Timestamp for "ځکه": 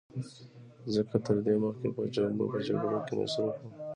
0.93-1.15